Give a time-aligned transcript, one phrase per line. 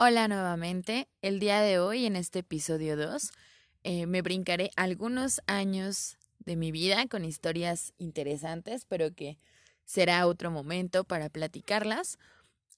[0.00, 1.08] Hola nuevamente.
[1.22, 3.32] El día de hoy, en este episodio 2,
[3.82, 9.38] eh, me brincaré algunos años de mi vida con historias interesantes, pero que
[9.84, 12.16] será otro momento para platicarlas.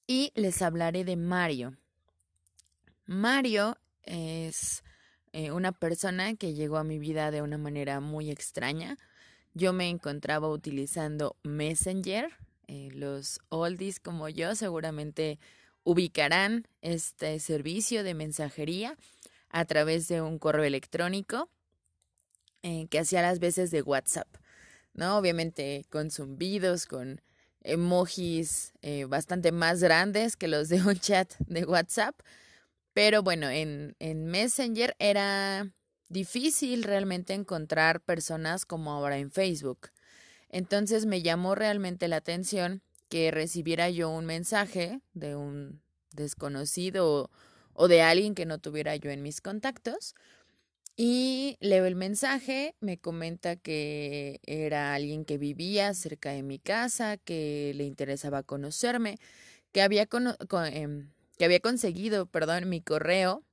[0.07, 1.77] Y les hablaré de Mario.
[3.05, 4.83] Mario es
[5.35, 8.97] eh, una persona que llegó a mi vida de una manera muy extraña.
[9.53, 12.31] Yo me encontraba utilizando Messenger.
[12.67, 15.39] Eh, los oldies como yo seguramente
[15.85, 18.97] ubicarán este servicio de mensajería
[19.49, 21.51] a través de un correo electrónico
[22.63, 24.29] eh, que hacía las veces de WhatsApp,
[24.93, 25.17] ¿no?
[25.17, 27.21] Obviamente con zumbidos, con
[27.63, 32.15] emojis eh, bastante más grandes que los de un chat de WhatsApp,
[32.93, 35.71] pero bueno, en, en Messenger era
[36.09, 39.91] difícil realmente encontrar personas como ahora en Facebook.
[40.49, 47.31] Entonces me llamó realmente la atención que recibiera yo un mensaje de un desconocido
[47.75, 50.15] o, de alguien que no tuviera yo en mis contactos.
[50.97, 57.17] Y leo el mensaje, me comenta que era alguien que vivía cerca de mi casa,
[57.17, 59.19] que le interesaba conocerme,
[59.73, 60.07] que había,
[60.73, 63.45] em, que había conseguido, perdón, mi correo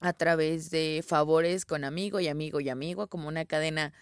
[0.00, 3.94] a través de favores con amigo y amigo y amigo, como una cadena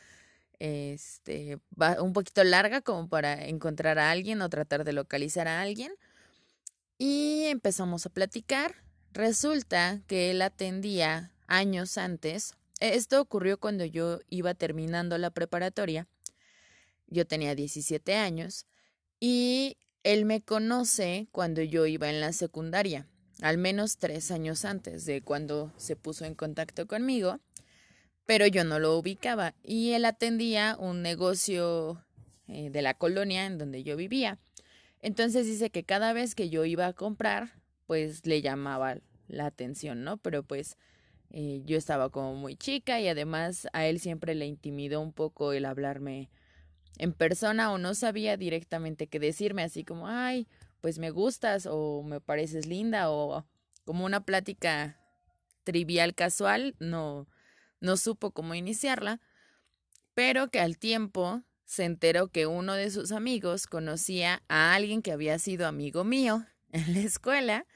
[0.59, 1.59] este,
[2.01, 5.93] un poquito larga como para encontrar a alguien o tratar de localizar a alguien.
[6.99, 8.77] Y empezamos a platicar.
[9.13, 12.55] Resulta que él atendía años antes.
[12.81, 16.09] Esto ocurrió cuando yo iba terminando la preparatoria.
[17.07, 18.67] Yo tenía 17 años
[19.21, 23.07] y él me conoce cuando yo iba en la secundaria,
[23.41, 27.41] al menos tres años antes de cuando se puso en contacto conmigo
[28.27, 32.03] pero yo no lo ubicaba y él atendía un negocio
[32.49, 34.39] eh, de la colonia en donde yo vivía.
[35.01, 38.97] Entonces dice que cada vez que yo iba a comprar, pues le llamaba
[39.29, 40.17] la atención, ¿no?
[40.17, 40.79] Pero pues
[41.31, 45.53] eh, yo estaba como muy chica y además a él siempre le intimidó un poco
[45.53, 46.31] el hablarme
[46.99, 50.47] en persona o no sabía directamente qué decirme, así como, ay,
[50.81, 53.45] pues me gustas o me pareces linda o
[53.85, 54.99] como una plática
[55.65, 57.27] trivial casual, no,
[57.85, 59.21] no supo cómo iniciarla,
[60.15, 65.13] pero que al tiempo se enteró que uno de sus amigos conocía a alguien que
[65.13, 67.67] había sido amigo mío en la escuela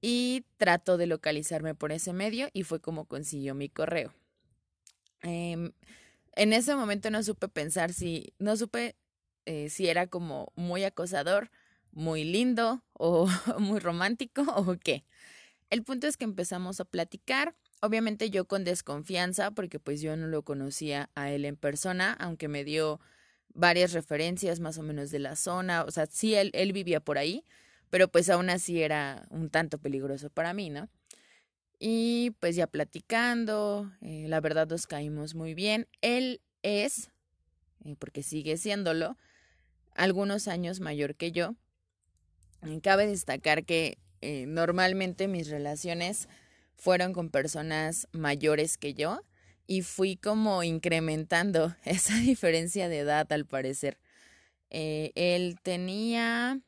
[0.00, 4.14] y trató de localizarme por ese medio y fue como consiguió mi correo.
[5.22, 5.72] Em,
[6.36, 8.94] en ese momento no supe pensar si, no supe
[9.46, 11.50] eh, si era como muy acosador,
[11.90, 13.26] muy lindo o
[13.58, 15.04] muy romántico o qué.
[15.70, 20.26] El punto es que empezamos a platicar Obviamente yo con desconfianza, porque pues yo no
[20.26, 23.00] lo conocía a él en persona, aunque me dio
[23.54, 27.18] varias referencias más o menos de la zona, o sea, sí, él, él vivía por
[27.18, 27.44] ahí,
[27.90, 30.88] pero pues aún así era un tanto peligroso para mí, ¿no?
[31.78, 35.86] Y pues ya platicando, eh, la verdad nos caímos muy bien.
[36.00, 37.10] Él es,
[37.84, 39.16] eh, porque sigue siéndolo,
[39.94, 41.54] algunos años mayor que yo.
[42.82, 46.28] cabe destacar que eh, normalmente mis relaciones
[46.78, 49.20] fueron con personas mayores que yo
[49.66, 53.98] y fui como incrementando esa diferencia de edad al parecer.
[54.70, 56.60] Eh, él tenía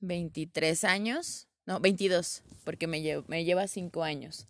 [0.00, 4.46] 23 años, no, 22, porque me, me lleva 5 años.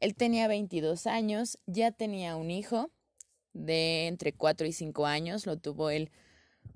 [0.00, 2.90] Él tenía 22 años, ya tenía un hijo
[3.52, 6.10] de entre 4 y 5 años, lo tuvo él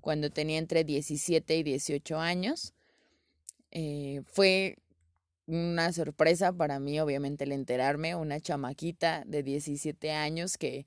[0.00, 2.74] cuando tenía entre 17 y 18 años.
[3.70, 4.76] Eh, fue
[5.52, 10.86] una sorpresa para mí, obviamente, el enterarme, una chamaquita de 17 años que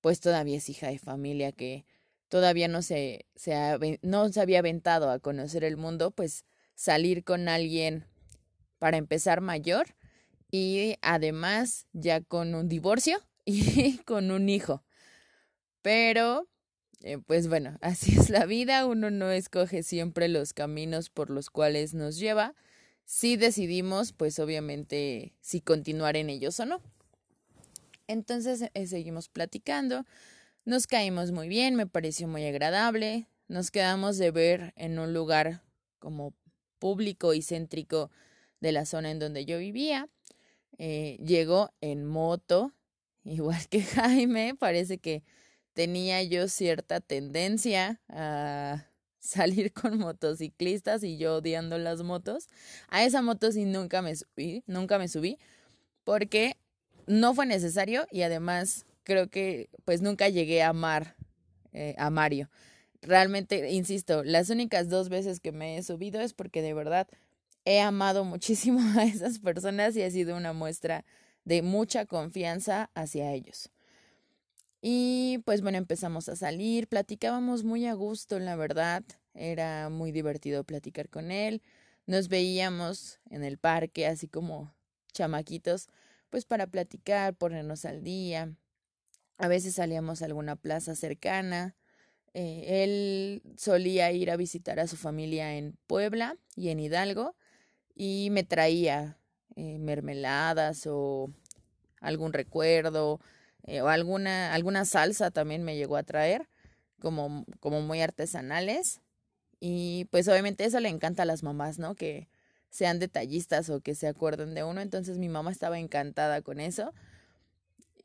[0.00, 1.84] pues todavía es hija de familia, que
[2.28, 6.44] todavía no se, se no se había aventado a conocer el mundo, pues
[6.74, 8.06] salir con alguien
[8.78, 9.86] para empezar mayor
[10.50, 14.82] y además ya con un divorcio y con un hijo.
[15.82, 16.48] Pero,
[17.02, 21.50] eh, pues bueno, así es la vida, uno no escoge siempre los caminos por los
[21.50, 22.54] cuales nos lleva
[23.06, 26.82] si decidimos, pues obviamente, si continuar en ellos o no.
[28.08, 30.04] Entonces eh, seguimos platicando,
[30.64, 35.62] nos caímos muy bien, me pareció muy agradable, nos quedamos de ver en un lugar
[36.00, 36.34] como
[36.78, 38.10] público y céntrico
[38.60, 40.08] de la zona en donde yo vivía.
[40.78, 42.72] Eh, llegó en moto,
[43.24, 45.22] igual que Jaime, parece que
[45.74, 48.86] tenía yo cierta tendencia a
[49.26, 52.48] salir con motociclistas y yo odiando las motos.
[52.88, 55.38] A esa moto sí nunca me subí, nunca me subí,
[56.04, 56.56] porque
[57.06, 61.16] no fue necesario y además creo que pues nunca llegué a amar
[61.72, 62.48] eh, a Mario.
[63.02, 67.06] Realmente, insisto, las únicas dos veces que me he subido es porque de verdad
[67.64, 71.04] he amado muchísimo a esas personas y ha sido una muestra
[71.44, 73.70] de mucha confianza hacia ellos.
[74.88, 79.02] Y pues bueno, empezamos a salir, platicábamos muy a gusto, la verdad,
[79.34, 81.60] era muy divertido platicar con él,
[82.06, 84.76] nos veíamos en el parque, así como
[85.12, 85.88] chamaquitos,
[86.30, 88.54] pues para platicar, ponernos al día.
[89.38, 91.74] A veces salíamos a alguna plaza cercana.
[92.32, 97.34] Eh, él solía ir a visitar a su familia en Puebla y en Hidalgo
[97.96, 99.18] y me traía
[99.56, 101.32] eh, mermeladas o
[102.00, 103.18] algún recuerdo
[103.66, 106.48] eh, o alguna, alguna salsa también me llegó a traer
[107.00, 109.00] como, como muy artesanales
[109.60, 111.94] y pues obviamente eso le encanta a las mamás, ¿no?
[111.94, 112.28] Que
[112.70, 114.80] sean detallistas o que se acuerden de uno.
[114.80, 116.92] Entonces mi mamá estaba encantada con eso.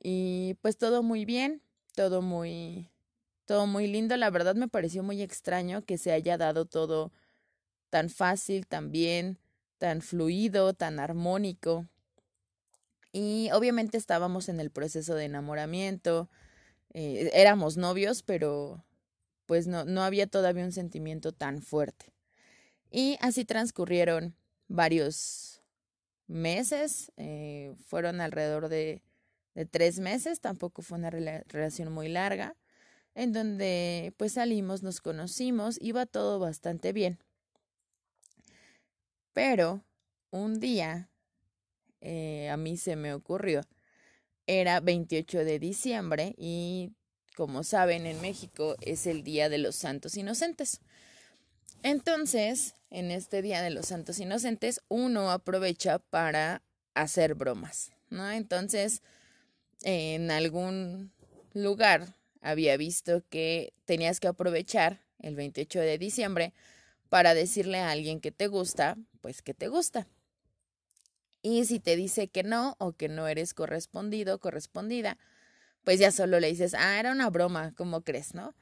[0.02, 1.62] Y pues todo muy bien,
[1.96, 2.90] todo muy,
[3.46, 4.18] todo muy lindo.
[4.18, 7.12] La verdad me pareció muy extraño que se haya dado todo
[7.90, 9.40] tan fácil, tan bien,
[9.78, 11.88] tan fluido, tan armónico.
[13.12, 16.30] Y obviamente estábamos en el proceso de enamoramiento.
[16.94, 18.86] Eh, éramos novios, pero
[19.46, 22.14] pues no, no había todavía un sentimiento tan fuerte.
[22.90, 24.36] Y así transcurrieron
[24.68, 25.62] varios
[26.28, 29.04] meses, eh, fueron alrededor de,
[29.56, 32.56] de, tres meses, tampoco fue una relación muy larga,
[33.16, 37.20] en donde pues salimos, nos conocimos, iba todo bastante bien.
[39.34, 39.84] Pero
[40.30, 41.11] un día
[42.02, 43.62] eh, a mí se me ocurrió,
[44.48, 46.92] era 28 de diciembre y
[47.36, 50.82] como saben en México es el Día de los Santos Inocentes.
[51.84, 56.62] Entonces, en este Día de los Santos Inocentes, uno aprovecha para
[56.94, 58.30] hacer bromas, ¿no?
[58.30, 59.02] Entonces,
[59.84, 61.12] en algún
[61.54, 66.54] lugar había visto que tenías que aprovechar el 28 de diciembre
[67.10, 70.08] para decirle a alguien que te gusta, pues que te gusta.
[71.42, 75.18] Y si te dice que no o que no eres correspondido, correspondida,
[75.84, 78.54] pues ya solo le dices, ah, era una broma, ¿cómo crees, no?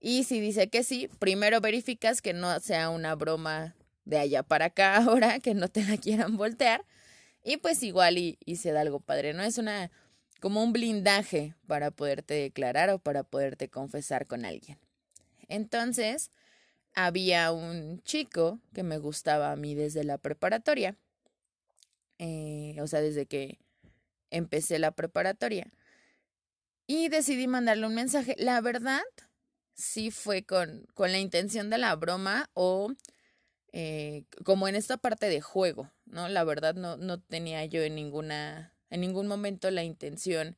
[0.00, 3.74] Y si dice que sí, primero verificas que no sea una broma
[4.04, 6.84] de allá para acá ahora, que no te la quieran voltear.
[7.42, 9.42] Y pues igual y, se da algo padre, ¿no?
[9.42, 9.90] Es una
[10.40, 14.78] como un blindaje para poderte declarar o para poderte confesar con alguien.
[15.48, 16.30] Entonces,
[16.94, 20.96] había un chico que me gustaba a mí desde la preparatoria,
[22.18, 23.58] eh, o sea, desde que
[24.30, 25.72] empecé la preparatoria.
[26.86, 28.34] Y decidí mandarle un mensaje.
[28.38, 29.02] La verdad,
[29.74, 32.92] sí fue con, con la intención de la broma o
[33.72, 36.28] eh, como en esta parte de juego, ¿no?
[36.28, 40.56] La verdad no, no tenía yo en ninguna, en ningún momento la intención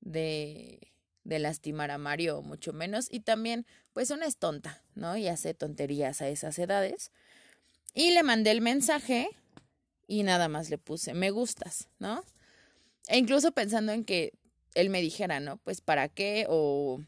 [0.00, 0.92] de,
[1.24, 3.06] de lastimar a Mario, mucho menos.
[3.10, 5.16] Y también, pues una es tonta, ¿no?
[5.16, 7.10] Y hace tonterías a esas edades.
[7.94, 9.30] Y le mandé el mensaje
[10.12, 12.22] y nada más le puse, me gustas, ¿no?
[13.08, 14.34] E incluso pensando en que
[14.74, 15.56] él me dijera, ¿no?
[15.56, 17.00] Pues para qué o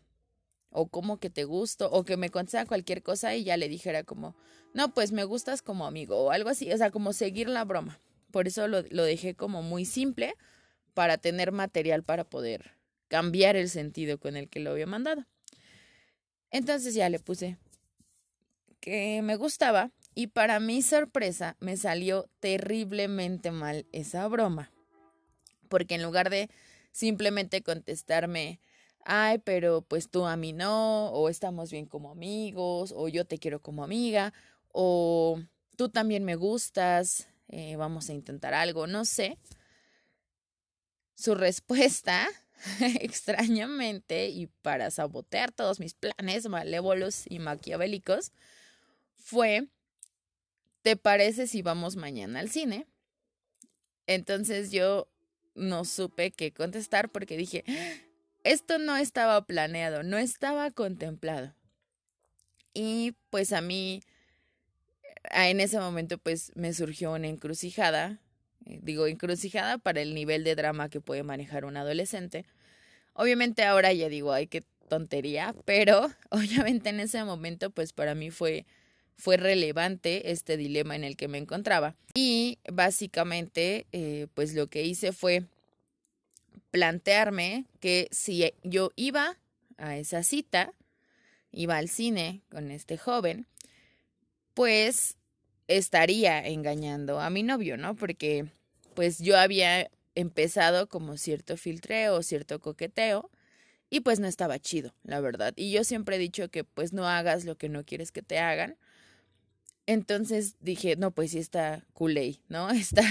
[0.71, 4.05] o como que te gusto, o que me contara cualquier cosa y ya le dijera
[4.05, 4.35] como,
[4.73, 8.01] no, pues me gustas como amigo, o algo así, o sea, como seguir la broma.
[8.33, 10.35] Por eso lo, lo dejé como muy simple
[10.95, 12.73] para tener material para poder
[13.09, 15.27] cambiar el sentido con el que lo había mandado.
[16.51, 17.59] Entonces ya le puse
[18.81, 24.71] que me gustaba y para mi sorpresa me salió terriblemente mal esa broma.
[25.69, 26.51] Porque en lugar de
[26.93, 28.61] simplemente contestarme,
[29.05, 33.39] ay, pero pues tú a mí no, o estamos bien como amigos, o yo te
[33.39, 34.33] quiero como amiga,
[34.73, 35.41] o
[35.77, 39.39] tú también me gustas, eh, vamos a intentar algo, no sé.
[41.15, 42.29] Su respuesta,
[43.01, 48.33] extrañamente, y para sabotear todos mis planes malévolos y maquiavélicos,
[49.17, 49.69] fue,
[50.84, 52.86] ¿te parece si vamos mañana al cine?
[54.06, 55.08] Entonces yo
[55.55, 57.64] no supe qué contestar porque dije,
[58.44, 61.55] esto no estaba planeado, no estaba contemplado.
[62.74, 64.03] Y pues a mí,
[65.31, 68.20] en ese momento, pues me surgió una encrucijada,
[68.67, 72.44] eh, digo encrucijada para el nivel de drama que puede manejar un adolescente.
[73.14, 78.31] Obviamente ahora ya digo, ay, qué tontería, pero obviamente en ese momento, pues para mí
[78.31, 78.67] fue
[79.17, 81.94] fue relevante este dilema en el que me encontraba.
[82.15, 85.44] Y básicamente, eh, pues lo que hice fue
[86.71, 89.37] plantearme que si yo iba
[89.77, 90.73] a esa cita,
[91.53, 93.47] iba al cine con este joven,
[94.55, 95.17] pues
[95.69, 97.94] estaría engañando a mi novio, ¿no?
[97.94, 98.47] Porque
[98.94, 103.31] pues yo había empezado como cierto filtreo, cierto coqueteo,
[103.91, 105.53] y pues no estaba chido, la verdad.
[105.56, 108.39] Y yo siempre he dicho que pues no hagas lo que no quieres que te
[108.39, 108.77] hagan.
[109.86, 112.70] Entonces dije, no, pues sí está culé, ¿no?
[112.70, 113.03] Está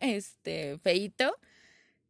[0.00, 1.36] este feito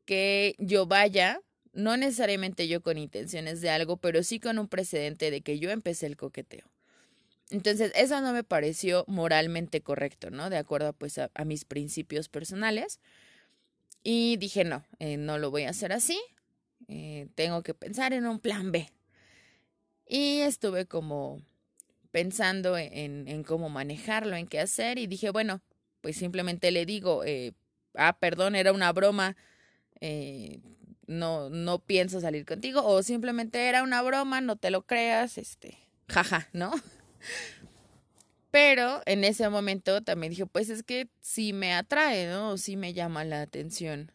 [0.05, 1.41] que yo vaya,
[1.73, 5.71] no necesariamente yo con intenciones de algo, pero sí con un precedente de que yo
[5.71, 6.67] empecé el coqueteo.
[7.51, 10.51] Entonces, eso no me pareció moralmente correcto, ¿no?
[10.51, 13.01] De acuerdo pues a, mis principios personales.
[14.03, 16.21] Y dije, no, eh, no lo voy a hacer así.
[16.89, 18.89] Eh, tengo que pensar en un plan B.
[20.07, 21.43] Y estuve como
[22.11, 24.99] pensando en, en, cómo manejarlo, en qué hacer.
[24.99, 25.63] Y dije, bueno,
[26.01, 27.53] pues simplemente le digo, eh,
[27.95, 29.37] ah, perdón, era una broma.
[31.07, 32.85] no, no pienso salir contigo.
[32.85, 36.73] O simplemente era una broma, no te lo creas, este, jaja, ¿no?
[38.51, 42.59] Pero en ese momento también dije, pues es que sí me atrae, ¿no?
[42.59, 44.13] Sí me llama la atención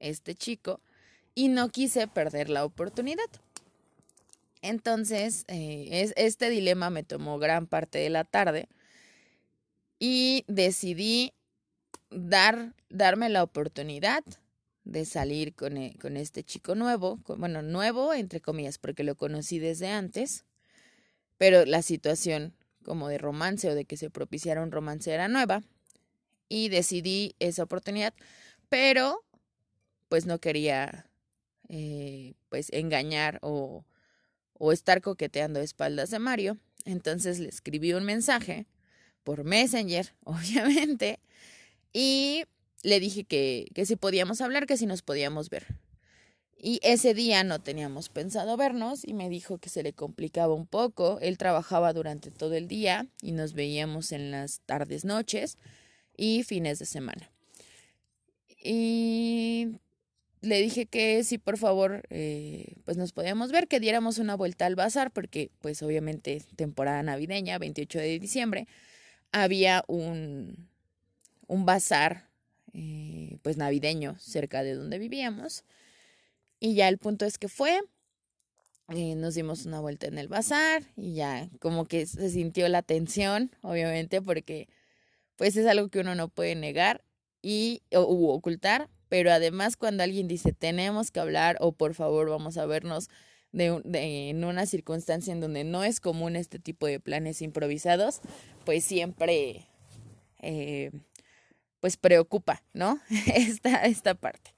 [0.00, 0.80] este chico
[1.34, 3.24] y no quise perder la oportunidad.
[4.62, 8.68] Entonces, eh, es, este dilema me tomó gran parte de la tarde
[9.98, 11.32] y decidí
[12.10, 14.22] dar, darme la oportunidad
[14.84, 19.58] de salir con, e, con este chico nuevo, bueno, nuevo entre comillas, porque lo conocí
[19.58, 20.44] desde antes,
[21.38, 25.62] pero la situación como de romance o de que se propiciara un romance era nueva
[26.48, 28.14] y decidí esa oportunidad,
[28.68, 29.24] pero
[30.08, 31.06] pues no quería
[31.68, 33.84] eh, pues engañar o,
[34.60, 36.58] o estar coqueteando a espaldas de Mario.
[36.84, 38.66] Entonces le escribí un mensaje
[39.24, 41.18] por Messenger, obviamente,
[41.92, 42.44] y
[42.82, 45.66] le dije que, que si podíamos hablar, que si nos podíamos ver.
[46.62, 50.66] Y ese día no teníamos pensado vernos y me dijo que se le complicaba un
[50.66, 51.18] poco.
[51.22, 55.56] Él trabajaba durante todo el día y nos veíamos en las tardes, noches
[56.18, 57.30] y fines de semana.
[58.62, 59.39] Y
[60.40, 64.66] le dije que si por favor eh, pues nos podíamos ver, que diéramos una vuelta
[64.66, 68.66] al bazar porque pues obviamente temporada navideña, 28 de diciembre,
[69.32, 70.68] había un,
[71.46, 72.28] un bazar
[72.72, 75.64] eh, pues navideño cerca de donde vivíamos
[76.60, 77.80] y ya el punto es que fue,
[78.88, 82.82] eh, nos dimos una vuelta en el bazar y ya como que se sintió la
[82.82, 84.68] tensión, obviamente, porque
[85.36, 87.02] pues es algo que uno no puede negar
[87.40, 88.02] y o,
[88.34, 93.10] ocultar, pero además cuando alguien dice tenemos que hablar o por favor vamos a vernos
[93.52, 93.82] de,
[94.30, 98.20] en una circunstancia en donde no es común este tipo de planes improvisados,
[98.64, 99.66] pues siempre
[100.38, 100.92] eh,
[101.80, 103.00] pues preocupa, ¿no?
[103.34, 104.54] esta, esta parte.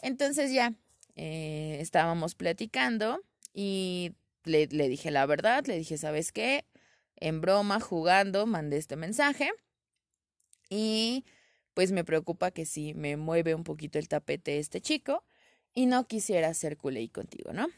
[0.00, 0.74] Entonces ya,
[1.16, 3.20] eh, estábamos platicando
[3.52, 4.12] y
[4.44, 6.64] le, le dije la verdad, le dije, ¿sabes qué?
[7.16, 9.50] En broma, jugando, mandé este mensaje
[10.70, 11.24] y
[11.74, 15.24] pues me preocupa que si me mueve un poquito el tapete este chico
[15.74, 17.68] y no quisiera hacer culé contigo, ¿no?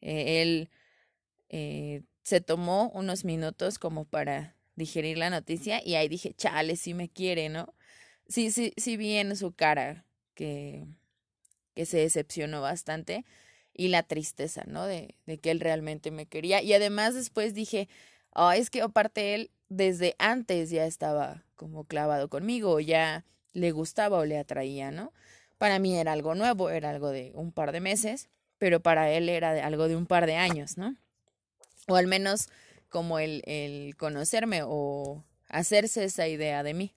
[0.00, 0.70] Eh, él
[1.48, 6.92] eh, se tomó unos minutos como para digerir la noticia y ahí dije, chale, si
[6.92, 7.74] me quiere, ¿no?
[8.28, 10.04] Sí, sí, sí vi en su cara
[10.34, 10.86] que,
[11.74, 13.24] que se decepcionó bastante
[13.72, 14.84] y la tristeza, ¿no?
[14.86, 16.62] De, de que él realmente me quería.
[16.62, 17.88] Y además después dije,
[18.34, 24.18] oh, es que aparte él desde antes ya estaba como clavado conmigo, ya le gustaba
[24.18, 25.12] o le atraía, ¿no?
[25.58, 29.28] Para mí era algo nuevo, era algo de un par de meses, pero para él
[29.28, 30.96] era algo de un par de años, ¿no?
[31.88, 32.48] O al menos
[32.88, 36.94] como el, el conocerme o hacerse esa idea de mí.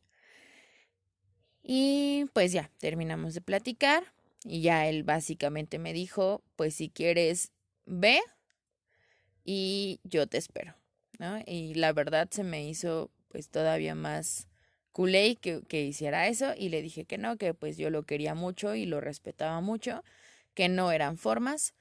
[1.64, 4.04] Y pues ya, terminamos de platicar.
[4.44, 7.52] Y ya él básicamente me dijo, pues si quieres,
[7.86, 8.22] ve
[9.44, 10.76] y yo te espero,
[11.18, 11.40] ¿no?
[11.46, 14.49] Y la verdad se me hizo pues todavía más
[15.42, 18.76] que, que hiciera eso y le dije que no, que pues yo lo quería mucho
[18.76, 20.04] y lo respetaba mucho,
[20.54, 21.74] que no eran formas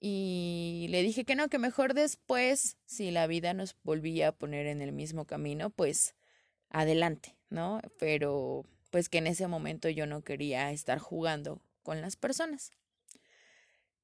[0.00, 4.66] y le dije que no, que mejor después, si la vida nos volvía a poner
[4.66, 6.14] en el mismo camino, pues
[6.68, 7.80] adelante, ¿no?
[7.98, 12.72] Pero pues que en ese momento yo no quería estar jugando con las personas.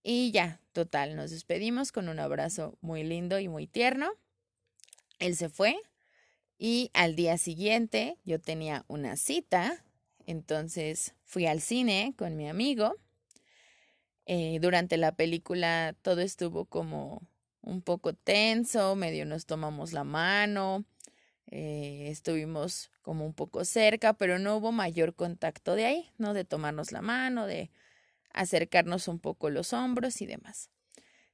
[0.02, 4.10] Y ya, total, nos despedimos con un abrazo muy lindo y muy tierno.
[5.18, 5.76] Él se fue
[6.64, 9.84] y al día siguiente yo tenía una cita,
[10.26, 12.94] entonces fui al cine con mi amigo.
[14.26, 17.20] Eh, durante la película todo estuvo como
[17.62, 20.84] un poco tenso, medio nos tomamos la mano,
[21.48, 26.32] eh, estuvimos como un poco cerca, pero no hubo mayor contacto de ahí, ¿no?
[26.32, 27.72] De tomarnos la mano, de
[28.32, 30.70] acercarnos un poco los hombros y demás.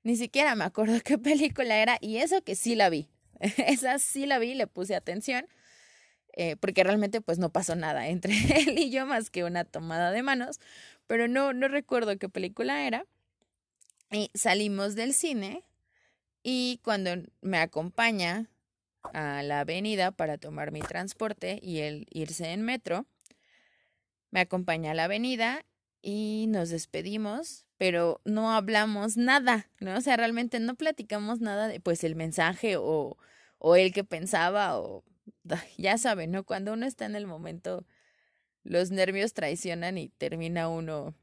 [0.02, 3.10] Ni siquiera me acuerdo qué película era y eso que sí la vi.
[3.66, 5.46] Esa sí la vi, le puse atención,
[6.32, 10.10] eh, porque realmente pues no pasó nada entre él y yo más que una tomada
[10.10, 10.60] de manos,
[11.06, 13.06] pero no, no recuerdo qué película era.
[14.10, 15.64] Y salimos del cine
[16.42, 17.10] y cuando
[17.42, 18.48] me acompaña
[19.12, 23.06] a la avenida para tomar mi transporte y él irse en metro.
[24.30, 25.64] Me acompaña a la avenida
[26.02, 29.96] y nos despedimos, pero no hablamos nada, ¿no?
[29.96, 33.16] O sea, realmente no platicamos nada de pues el mensaje o,
[33.58, 35.04] o él que pensaba o
[35.78, 36.44] ya saben, ¿no?
[36.44, 37.86] Cuando uno está en el momento,
[38.64, 41.14] los nervios traicionan y termina uno.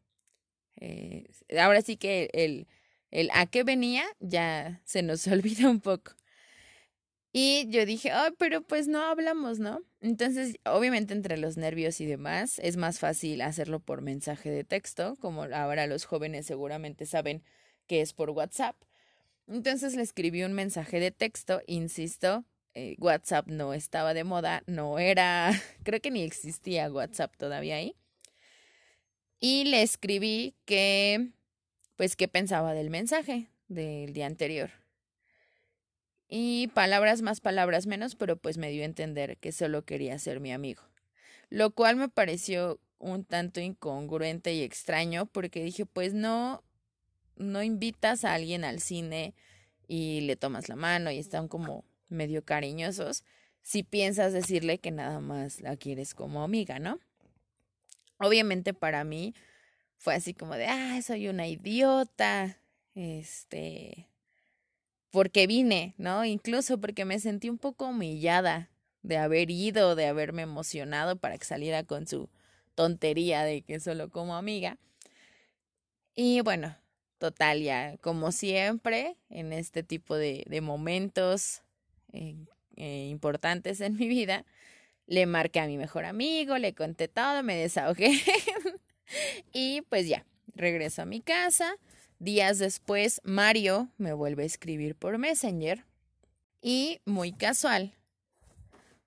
[0.77, 1.27] Eh,
[1.59, 2.67] ahora sí que el,
[3.11, 6.13] el a qué venía ya se nos olvida un poco.
[7.37, 9.81] Y yo dije, oh, pero pues no hablamos, ¿no?
[9.99, 15.17] Entonces, obviamente entre los nervios y demás, es más fácil hacerlo por mensaje de texto,
[15.19, 17.43] como ahora los jóvenes seguramente saben
[17.87, 18.77] que es por WhatsApp.
[19.47, 24.99] Entonces le escribí un mensaje de texto, insisto, eh, WhatsApp no estaba de moda, no
[24.99, 25.51] era,
[25.83, 27.95] creo que ni existía WhatsApp todavía ahí.
[29.39, 31.29] Y le escribí que,
[31.95, 34.71] pues, qué pensaba del mensaje del día anterior.
[36.27, 40.39] Y palabras más, palabras menos, pero pues me dio a entender que solo quería ser
[40.39, 40.81] mi amigo.
[41.49, 46.63] Lo cual me pareció un tanto incongruente y extraño porque dije, pues no,
[47.35, 49.33] no invitas a alguien al cine
[49.87, 53.23] y le tomas la mano y están como medio cariñosos
[53.61, 56.99] si piensas decirle que nada más la quieres como amiga, ¿no?
[58.19, 59.33] Obviamente para mí
[59.97, 62.59] fue así como de, ah, soy una idiota,
[62.93, 64.07] este,
[65.09, 66.25] porque vine, ¿no?
[66.25, 68.69] Incluso porque me sentí un poco humillada
[69.01, 72.29] de haber ido, de haberme emocionado para que saliera con su
[72.75, 74.77] tontería de que solo como amiga.
[76.15, 76.77] Y bueno,
[77.17, 81.61] total, ya como siempre, en este tipo de, de momentos
[82.13, 82.35] eh,
[82.75, 84.45] eh, importantes en mi vida,
[85.07, 88.19] le marqué a mi mejor amigo, le conté todo, me desahogué
[89.53, 91.75] y pues ya, regreso a mi casa.
[92.19, 95.83] Días después, Mario me vuelve a escribir por Messenger
[96.61, 97.93] y, muy casual,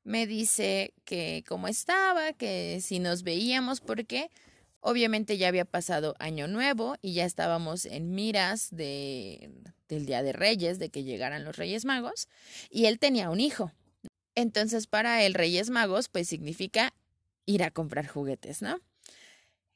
[0.04, 4.30] me dice que cómo estaba, que si nos veíamos, porque
[4.80, 9.50] obviamente ya había pasado Año Nuevo y ya estábamos en miras de,
[9.88, 12.28] del Día de Reyes, de que llegaran los Reyes Magos,
[12.70, 13.72] y él tenía un hijo.
[14.34, 16.94] Entonces, para él, Reyes Magos, pues significa
[17.44, 18.80] ir a comprar juguetes, ¿no?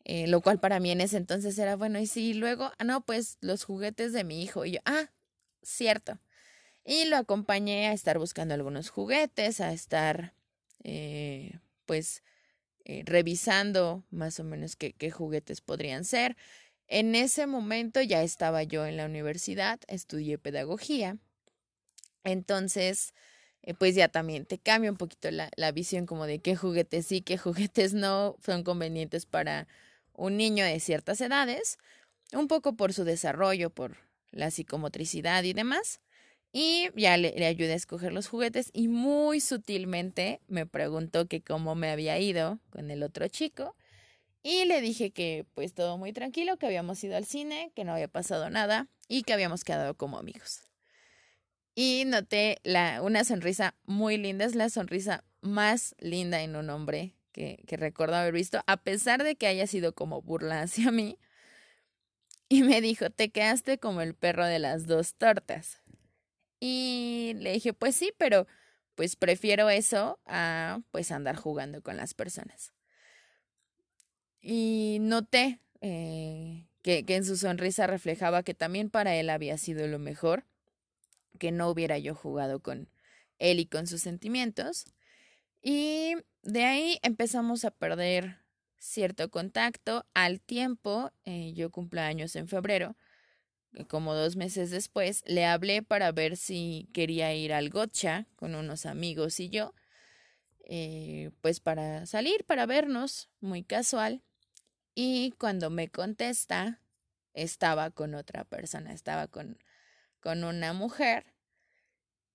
[0.04, 1.98] Eh, lo cual para mí en ese entonces era bueno.
[1.98, 4.64] Y si luego, ah, no, pues los juguetes de mi hijo.
[4.64, 5.10] Y yo, ah,
[5.62, 6.18] cierto.
[6.84, 10.34] Y lo acompañé a estar buscando algunos juguetes, a estar,
[10.82, 12.22] eh, pues,
[12.84, 16.36] eh, revisando más o menos qué, juguetes podrían ser.
[16.88, 21.18] En ese momento ya estaba yo en la universidad, estudié pedagogía.
[22.24, 23.14] Entonces,
[23.78, 27.22] pues ya también te cambia un poquito la, la visión como de qué juguetes sí,
[27.22, 29.68] qué juguetes no son convenientes para
[30.14, 31.78] un niño de ciertas edades,
[32.32, 33.96] un poco por su desarrollo, por
[34.30, 36.00] la psicomotricidad y demás.
[36.52, 41.40] Y ya le, le, ayudé a escoger los juguetes y muy sutilmente me preguntó que
[41.40, 43.74] cómo me había ido con el otro chico.
[44.42, 47.92] Y le dije que pues todo muy tranquilo, que habíamos ido al cine, que no
[47.92, 50.62] había pasado nada y que habíamos quedado como amigos.
[51.74, 57.14] Y noté la, una sonrisa muy linda, es la sonrisa más linda en un hombre
[57.32, 61.18] que, recuerdo haber visto, a pesar de que haya sido como burla hacia mí.
[62.48, 65.80] Y me dijo, te quedaste como el perro de las dos tortas.
[66.64, 68.46] Y le dije, pues sí, pero
[68.94, 72.72] pues prefiero eso a pues andar jugando con las personas.
[74.40, 79.88] Y noté eh, que, que en su sonrisa reflejaba que también para él había sido
[79.88, 80.44] lo mejor,
[81.40, 82.88] que no hubiera yo jugado con
[83.40, 84.84] él y con sus sentimientos.
[85.62, 88.36] Y de ahí empezamos a perder
[88.78, 90.06] cierto contacto.
[90.14, 92.94] Al tiempo, eh, yo años en febrero,
[93.88, 98.86] como dos meses después, le hablé para ver si quería ir al gotcha con unos
[98.86, 99.74] amigos y yo,
[100.64, 104.22] eh, pues para salir, para vernos, muy casual.
[104.94, 106.80] Y cuando me contesta,
[107.34, 109.58] estaba con otra persona, estaba con,
[110.20, 111.26] con una mujer.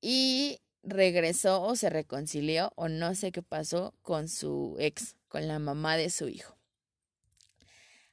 [0.01, 5.59] Y regresó o se reconcilió o no sé qué pasó con su ex, con la
[5.59, 6.57] mamá de su hijo.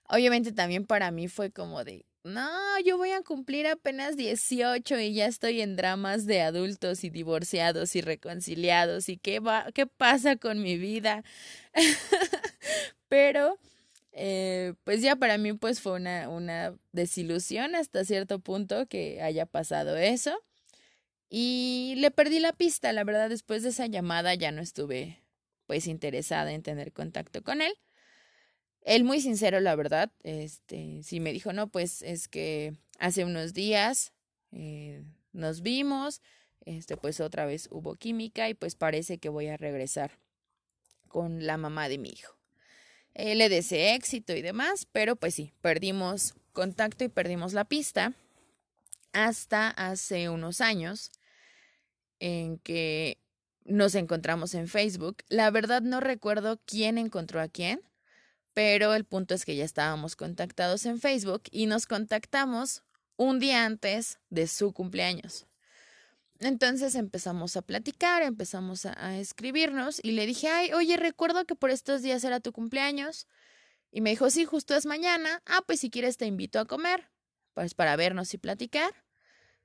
[0.09, 5.15] Obviamente también para mí fue como de, no, yo voy a cumplir apenas 18 y
[5.15, 10.37] ya estoy en dramas de adultos y divorciados y reconciliados y qué va, qué pasa
[10.37, 11.23] con mi vida.
[13.09, 13.59] Pero
[14.13, 19.45] eh, pues ya para mí pues fue una, una desilusión hasta cierto punto que haya
[19.47, 20.39] pasado eso.
[21.29, 25.21] Y le perdí la pista, la verdad, después de esa llamada ya no estuve
[25.67, 27.75] pues interesada en tener contacto con él.
[28.85, 33.55] Él muy sincero, la verdad, este, sí me dijo, no, pues es que hace unos
[33.55, 34.13] días
[34.53, 36.21] eh, nos vimos,
[36.67, 40.13] este, pues otra vez hubo química y pues parece que voy a regresar
[41.09, 42.37] con la mamá de mi hijo.
[43.15, 48.13] Eh, le deseé éxito y demás, pero pues sí, perdimos contacto y perdimos la pista
[49.13, 51.11] hasta hace unos años
[52.19, 53.19] en que
[53.65, 55.19] nos encontramos en Facebook.
[55.29, 57.81] La verdad no recuerdo quién encontró a quién,
[58.55, 62.83] pero el punto es que ya estábamos contactados en Facebook y nos contactamos
[63.17, 65.47] un día antes de su cumpleaños.
[66.41, 71.71] Entonces empezamos a platicar, empezamos a, escribirnos y le dije, ay, oye, recuerdo que por
[71.71, 73.27] estos días era tu cumpleaños.
[73.91, 75.43] Y me dijo, sí, justo es mañana.
[75.47, 77.09] Ah, pues si quieres te invito a comer,
[77.55, 78.93] pues para vernos y platicar.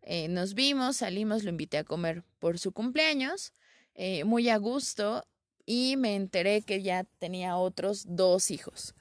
[0.01, 3.53] Eh, nos vimos, salimos, lo invité a comer por su cumpleaños,
[3.95, 5.27] eh, muy a gusto,
[5.71, 8.95] y me enteré que ya tenía otros dos hijos.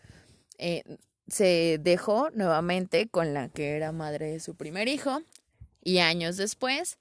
[0.59, 0.83] Eh,
[1.27, 5.23] se dejó nuevamente con la que era madre de su primer hijo,
[5.83, 6.99] y años después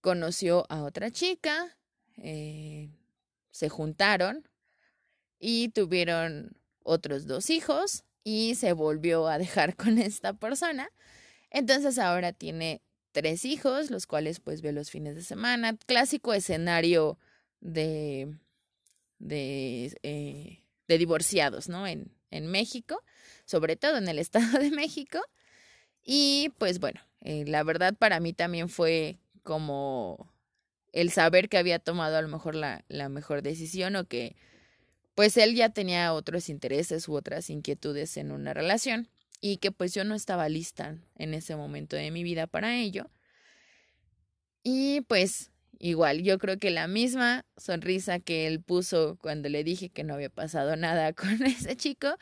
[0.00, 1.76] conoció a otra chica,
[2.18, 2.88] eh,
[3.50, 4.48] se juntaron
[5.40, 10.88] y tuvieron otros dos hijos y se volvió a dejar con esta persona.
[11.50, 12.80] Entonces ahora tiene
[13.10, 15.76] tres hijos, los cuales pues ve los fines de semana.
[15.84, 17.18] Clásico escenario
[17.60, 18.36] de,
[19.24, 21.86] de, eh, de divorciados, ¿no?
[21.86, 23.02] En, en México,
[23.44, 25.18] sobre todo en el Estado de México.
[26.04, 30.32] Y pues bueno, eh, la verdad para mí también fue como
[30.92, 34.36] el saber que había tomado a lo mejor la, la mejor decisión o que
[35.14, 39.08] pues él ya tenía otros intereses u otras inquietudes en una relación
[39.40, 43.10] y que pues yo no estaba lista en ese momento de mi vida para ello.
[44.62, 49.90] Y pues igual, yo creo que la misma sonrisa que él puso cuando le dije
[49.90, 52.16] que no había pasado nada con ese chico,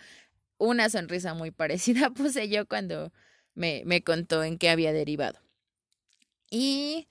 [0.58, 3.12] una sonrisa muy parecida puse yo cuando
[3.54, 5.40] me, me contó en qué había derivado.
[6.50, 7.08] Y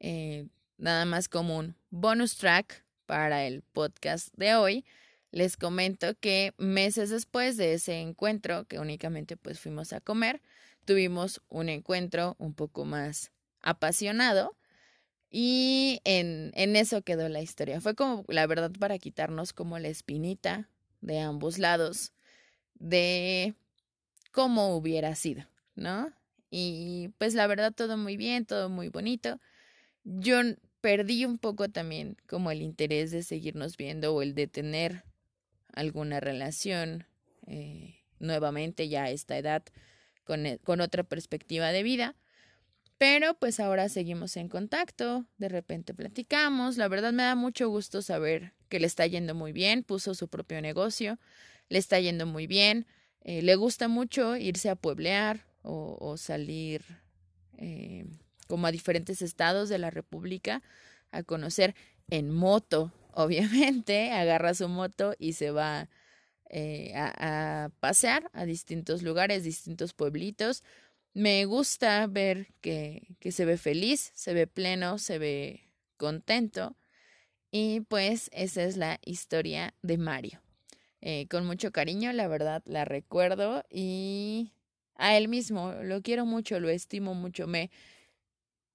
[0.00, 0.46] eh,
[0.78, 4.84] nada más como un bonus track para el podcast de hoy,
[5.30, 10.40] les comento que meses después de ese encuentro, que únicamente pues fuimos a comer,
[10.84, 14.56] tuvimos un encuentro un poco más apasionado
[15.30, 17.80] y en, en eso quedó la historia.
[17.80, 20.68] Fue como, la verdad, para quitarnos como la espinita
[21.00, 22.12] de ambos lados
[22.74, 23.54] de
[24.32, 26.12] cómo hubiera sido, ¿no?
[26.50, 29.38] Y pues la verdad todo muy bien, todo muy bonito.
[30.04, 30.40] Yo
[30.80, 35.04] perdí un poco también como el interés de seguirnos viendo o el de tener
[35.72, 37.06] alguna relación
[37.46, 39.62] eh, nuevamente ya a esta edad
[40.24, 42.14] con, e, con otra perspectiva de vida.
[42.98, 48.02] Pero pues ahora seguimos en contacto, de repente platicamos, la verdad me da mucho gusto
[48.02, 51.18] saber que le está yendo muy bien, puso su propio negocio,
[51.68, 52.86] le está yendo muy bien,
[53.22, 56.82] eh, le gusta mucho irse a pueblear, o, salir
[57.58, 58.06] eh,
[58.46, 60.62] como a diferentes estados de la República
[61.10, 61.74] a conocer
[62.08, 65.88] en moto, obviamente, agarra su moto y se va
[66.50, 70.62] eh, a, a, pasear a distintos lugares, distintos pueblitos.
[71.18, 76.76] Me gusta ver que, se ve feliz, se ve pleno, se ve contento.
[77.50, 80.40] Y pues esa es la historia de Mario.
[81.00, 84.52] Eh, con mucho cariño, la verdad, la recuerdo y
[84.94, 85.72] a él mismo.
[85.82, 87.48] Lo quiero mucho, lo estimo mucho.
[87.48, 87.72] Me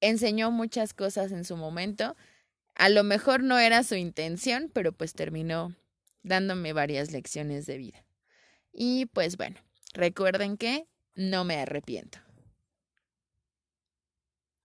[0.01, 2.17] enseñó muchas cosas en su momento.
[2.75, 5.73] A lo mejor no era su intención, pero pues terminó
[6.23, 8.03] dándome varias lecciones de vida.
[8.73, 9.61] Y pues bueno,
[9.93, 12.19] recuerden que no me arrepiento.